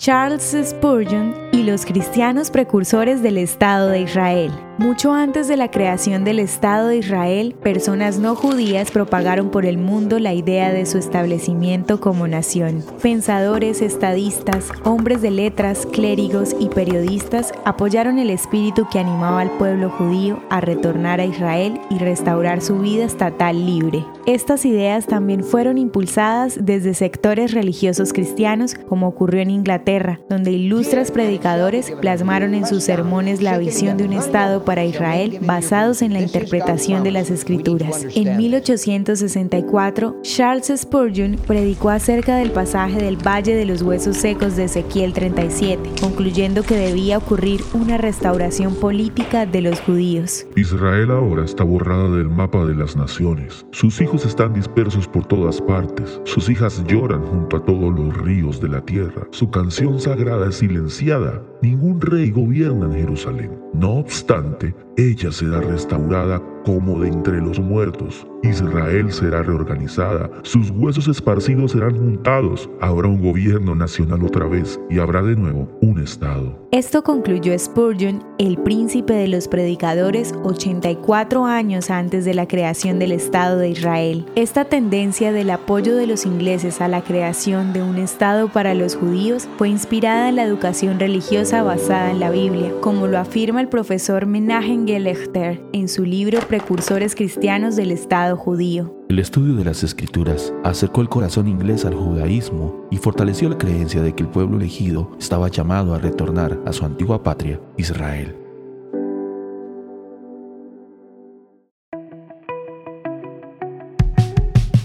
Charles 0.00 0.56
Spurgeon 0.64 1.34
y 1.52 1.62
los 1.62 1.84
cristianos 1.84 2.50
precursores 2.50 3.22
del 3.22 3.36
Estado 3.36 3.88
de 3.88 4.00
Israel. 4.00 4.69
Mucho 4.80 5.12
antes 5.12 5.46
de 5.46 5.58
la 5.58 5.70
creación 5.70 6.24
del 6.24 6.38
Estado 6.38 6.88
de 6.88 6.96
Israel, 6.96 7.54
personas 7.62 8.18
no 8.18 8.34
judías 8.34 8.90
propagaron 8.90 9.50
por 9.50 9.66
el 9.66 9.76
mundo 9.76 10.18
la 10.18 10.32
idea 10.32 10.72
de 10.72 10.86
su 10.86 10.96
establecimiento 10.96 12.00
como 12.00 12.26
nación. 12.26 12.82
Pensadores, 13.02 13.82
estadistas, 13.82 14.70
hombres 14.84 15.20
de 15.20 15.32
letras, 15.32 15.84
clérigos 15.84 16.56
y 16.58 16.70
periodistas 16.70 17.52
apoyaron 17.66 18.18
el 18.18 18.30
espíritu 18.30 18.88
que 18.90 18.98
animaba 18.98 19.42
al 19.42 19.50
pueblo 19.50 19.90
judío 19.90 20.42
a 20.48 20.62
retornar 20.62 21.20
a 21.20 21.26
Israel 21.26 21.78
y 21.90 21.98
restaurar 21.98 22.62
su 22.62 22.78
vida 22.78 23.04
estatal 23.04 23.66
libre. 23.66 24.06
Estas 24.24 24.64
ideas 24.64 25.06
también 25.06 25.44
fueron 25.44 25.76
impulsadas 25.76 26.58
desde 26.58 26.94
sectores 26.94 27.52
religiosos 27.52 28.14
cristianos, 28.14 28.76
como 28.88 29.08
ocurrió 29.08 29.42
en 29.42 29.50
Inglaterra, 29.50 30.20
donde 30.30 30.52
ilustres 30.52 31.10
predicadores 31.10 31.90
plasmaron 32.00 32.54
en 32.54 32.66
sus 32.66 32.82
sermones 32.82 33.42
la 33.42 33.58
visión 33.58 33.98
de 33.98 34.04
un 34.04 34.14
Estado 34.14 34.64
para 34.70 34.84
Israel 34.84 35.40
basados 35.42 36.00
en 36.00 36.12
la 36.12 36.20
interpretación 36.20 37.02
de 37.02 37.10
las 37.10 37.28
escrituras. 37.28 38.06
En 38.14 38.36
1864, 38.36 40.20
Charles 40.22 40.72
Spurgeon 40.76 41.36
predicó 41.44 41.90
acerca 41.90 42.36
del 42.36 42.52
pasaje 42.52 43.02
del 43.02 43.16
Valle 43.16 43.56
de 43.56 43.64
los 43.64 43.82
Huesos 43.82 44.16
Secos 44.16 44.54
de 44.54 44.66
Ezequiel 44.66 45.12
37, 45.12 45.90
concluyendo 46.00 46.62
que 46.62 46.76
debía 46.76 47.18
ocurrir 47.18 47.62
una 47.74 47.98
restauración 47.98 48.76
política 48.76 49.44
de 49.44 49.60
los 49.60 49.80
judíos. 49.80 50.46
Israel 50.54 51.10
ahora 51.10 51.44
está 51.44 51.64
borrada 51.64 52.08
del 52.08 52.28
mapa 52.28 52.64
de 52.64 52.76
las 52.76 52.94
naciones. 52.94 53.66
Sus 53.72 54.00
hijos 54.00 54.24
están 54.24 54.52
dispersos 54.52 55.08
por 55.08 55.26
todas 55.26 55.60
partes. 55.60 56.20
Sus 56.22 56.48
hijas 56.48 56.84
lloran 56.86 57.22
junto 57.22 57.56
a 57.56 57.64
todos 57.64 57.92
los 57.92 58.16
ríos 58.18 58.60
de 58.60 58.68
la 58.68 58.82
tierra. 58.82 59.26
Su 59.32 59.50
canción 59.50 59.98
sagrada 59.98 60.48
es 60.48 60.58
silenciada. 60.58 61.42
Ningún 61.62 62.00
rey 62.00 62.30
gobierna 62.30 62.86
en 62.86 62.92
Jerusalén. 62.92 63.50
No 63.74 63.96
obstante, 63.96 64.74
ella 64.96 65.30
será 65.30 65.60
restaurada 65.60 66.42
como 66.64 67.00
de 67.00 67.08
entre 67.08 67.40
los 67.40 67.58
muertos. 67.58 68.26
Israel 68.42 69.12
será 69.12 69.42
reorganizada, 69.42 70.30
sus 70.42 70.70
huesos 70.70 71.08
esparcidos 71.08 71.72
serán 71.72 71.96
juntados, 71.96 72.70
habrá 72.80 73.06
un 73.06 73.22
gobierno 73.22 73.74
nacional 73.74 74.24
otra 74.24 74.46
vez 74.46 74.80
y 74.88 74.98
habrá 74.98 75.22
de 75.22 75.36
nuevo 75.36 75.68
un 75.82 76.00
Estado. 76.00 76.58
Esto 76.72 77.02
concluyó 77.02 77.58
Spurgeon, 77.58 78.24
el 78.38 78.56
príncipe 78.56 79.12
de 79.12 79.28
los 79.28 79.48
predicadores, 79.48 80.32
84 80.44 81.44
años 81.44 81.90
antes 81.90 82.24
de 82.24 82.32
la 82.32 82.46
creación 82.48 82.98
del 82.98 83.12
Estado 83.12 83.58
de 83.58 83.70
Israel. 83.70 84.24
Esta 84.36 84.64
tendencia 84.64 85.32
del 85.32 85.50
apoyo 85.50 85.96
de 85.96 86.06
los 86.06 86.24
ingleses 86.24 86.80
a 86.80 86.88
la 86.88 87.02
creación 87.02 87.72
de 87.72 87.82
un 87.82 87.98
Estado 87.98 88.48
para 88.48 88.74
los 88.74 88.96
judíos 88.96 89.48
fue 89.58 89.68
inspirada 89.68 90.28
en 90.28 90.36
la 90.36 90.44
educación 90.44 90.98
religiosa 90.98 91.62
basada 91.62 92.10
en 92.10 92.20
la 92.20 92.30
Biblia, 92.30 92.72
como 92.80 93.06
lo 93.06 93.18
afirma 93.18 93.60
el 93.60 93.68
profesor 93.68 94.26
Menachem 94.26 94.86
Gelechter 94.86 95.60
en 95.72 95.88
su 95.88 96.04
libro 96.04 96.38
Precursores 96.50 97.14
Cristianos 97.14 97.76
del 97.76 97.92
Estado 97.92 98.36
Judío. 98.36 98.92
El 99.08 99.20
estudio 99.20 99.54
de 99.54 99.64
las 99.64 99.84
escrituras 99.84 100.52
acercó 100.64 101.00
el 101.00 101.08
corazón 101.08 101.46
inglés 101.46 101.84
al 101.84 101.94
judaísmo 101.94 102.88
y 102.90 102.96
fortaleció 102.96 103.48
la 103.48 103.56
creencia 103.56 104.02
de 104.02 104.16
que 104.16 104.24
el 104.24 104.28
pueblo 104.30 104.56
elegido 104.56 105.12
estaba 105.16 105.46
llamado 105.46 105.94
a 105.94 105.98
retornar 105.98 106.58
a 106.66 106.72
su 106.72 106.84
antigua 106.84 107.22
patria, 107.22 107.60
Israel. 107.76 108.34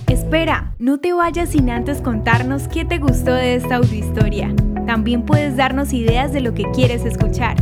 Espera, 0.07 0.75
no 0.77 0.99
te 0.99 1.13
vayas 1.13 1.49
sin 1.49 1.71
antes 1.71 1.99
contarnos 1.99 2.67
qué 2.67 2.85
te 2.85 2.99
gustó 2.99 3.33
de 3.33 3.55
esta 3.55 3.77
audiohistoria. 3.77 4.53
También 4.85 5.25
puedes 5.25 5.57
darnos 5.57 5.93
ideas 5.93 6.31
de 6.31 6.41
lo 6.41 6.53
que 6.53 6.69
quieres 6.75 7.05
escuchar. 7.05 7.57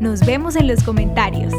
Nos 0.00 0.26
vemos 0.26 0.56
en 0.56 0.66
los 0.66 0.82
comentarios. 0.82 1.54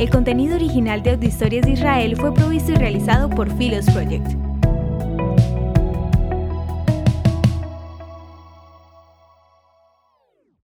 El 0.00 0.08
contenido 0.08 0.56
original 0.56 1.02
de 1.02 1.10
Audiohistorias 1.10 1.66
de 1.66 1.72
Israel 1.72 2.16
fue 2.16 2.32
provisto 2.32 2.72
y 2.72 2.76
realizado 2.76 3.28
por 3.28 3.54
Philos 3.58 3.84
Project. 3.84 4.49